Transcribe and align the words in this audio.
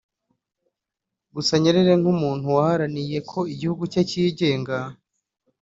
Gusa 1.35 1.53
Nyerere 1.61 1.93
nk’umuntu 2.01 2.45
waharaniye 2.55 3.17
ko 3.29 3.39
igihugu 3.53 3.83
cye 3.91 4.01
cyigenga 4.09 4.75